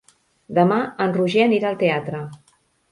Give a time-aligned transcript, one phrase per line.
[0.59, 2.25] Demà en Roger anirà al teatre.